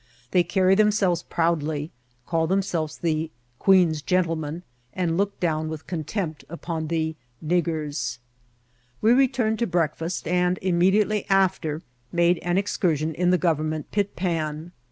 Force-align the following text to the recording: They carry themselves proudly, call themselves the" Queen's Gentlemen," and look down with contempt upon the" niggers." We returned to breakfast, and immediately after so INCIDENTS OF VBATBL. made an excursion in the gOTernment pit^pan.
They 0.31 0.41
carry 0.43 0.73
themselves 0.73 1.21
proudly, 1.21 1.91
call 2.25 2.47
themselves 2.47 2.97
the" 2.97 3.29
Queen's 3.59 4.01
Gentlemen," 4.01 4.63
and 4.95 5.15
look 5.15 5.39
down 5.39 5.69
with 5.69 5.85
contempt 5.85 6.43
upon 6.49 6.87
the" 6.87 7.15
niggers." 7.51 8.17
We 8.99 9.11
returned 9.13 9.59
to 9.59 9.67
breakfast, 9.67 10.27
and 10.27 10.57
immediately 10.63 11.27
after 11.29 11.81
so 11.81 11.83
INCIDENTS 11.83 11.85
OF 11.85 11.85
VBATBL. 11.85 12.15
made 12.15 12.37
an 12.39 12.57
excursion 12.57 13.13
in 13.13 13.29
the 13.29 13.37
gOTernment 13.37 13.83
pit^pan. 13.91 14.71